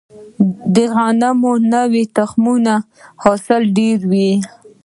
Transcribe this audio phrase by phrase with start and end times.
[0.75, 2.73] د غنمو نوي تخمونه
[3.23, 4.31] حاصل ډیروي.